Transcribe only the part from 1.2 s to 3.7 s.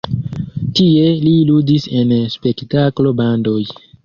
li ludis en spektaklo-bandoj.